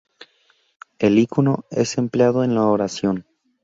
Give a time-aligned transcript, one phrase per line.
[0.97, 3.27] El icono es empleado en la oración.